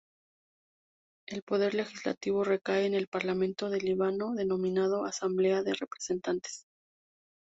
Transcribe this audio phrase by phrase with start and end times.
[1.27, 6.65] El poder legislativo recae en el Parlamento del Líbano, denominado Asamblea de Representantes.